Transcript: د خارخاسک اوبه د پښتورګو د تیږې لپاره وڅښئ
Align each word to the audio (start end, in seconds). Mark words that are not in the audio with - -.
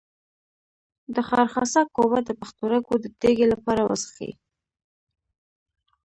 د 1.15 1.17
خارخاسک 1.27 1.87
اوبه 2.01 2.19
د 2.25 2.29
پښتورګو 2.39 2.93
د 2.99 3.05
تیږې 3.19 3.45
لپاره 3.53 3.81
وڅښئ 3.83 4.31